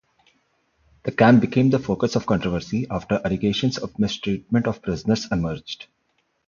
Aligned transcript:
The 1.03 1.11
camp 1.11 1.41
became 1.41 1.69
the 1.69 1.77
focus 1.77 2.15
of 2.15 2.25
controversy 2.25 2.87
after 2.89 3.21
allegations 3.23 3.77
of 3.77 3.99
mistreatment 3.99 4.65
of 4.65 4.81
prisoners 4.81 5.27
emerged. 5.31 5.85